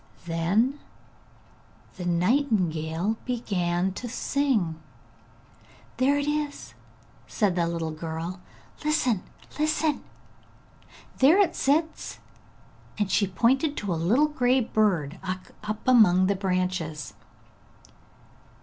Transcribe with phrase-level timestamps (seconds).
[0.25, 0.79] Then
[1.95, 4.81] the nightingale began to sing.
[5.97, 6.73] 'There it is!'
[7.27, 8.41] said the little girl.
[8.83, 9.21] 'Listen,
[9.59, 10.03] listen,
[11.19, 12.17] there it sits!'
[12.97, 15.19] and she pointed to a little grey bird
[15.61, 17.13] up among the branches.